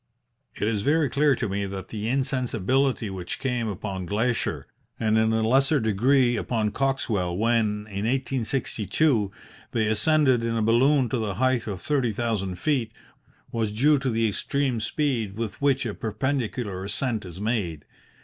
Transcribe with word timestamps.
"It 0.55 0.67
is 0.67 0.81
very 0.81 1.09
clear 1.11 1.35
to 1.35 1.47
me 1.47 1.67
that 1.67 1.89
the 1.89 2.07
insensibility 2.09 3.11
which 3.11 3.37
came 3.37 3.67
upon 3.67 4.07
Glaisher, 4.07 4.65
and 4.99 5.15
in 5.15 5.31
a 5.31 5.47
lesser 5.47 5.79
degree 5.79 6.35
upon 6.37 6.71
Coxwell, 6.71 7.37
when, 7.37 7.85
in 7.85 8.05
1862, 8.07 9.31
they 9.73 9.85
ascended 9.85 10.43
in 10.43 10.57
a 10.57 10.63
balloon 10.63 11.07
to 11.09 11.19
the 11.19 11.35
height 11.35 11.67
of 11.67 11.83
thirty 11.83 12.13
thousand 12.13 12.55
feet, 12.55 12.91
was 13.51 13.71
due 13.71 13.99
to 13.99 14.09
the 14.09 14.27
extreme 14.27 14.79
speed 14.79 15.37
with 15.37 15.61
which 15.61 15.85
a 15.85 15.93
perpendicular 15.93 16.83
ascent 16.83 17.23
is 17.23 17.39
made. 17.39 17.85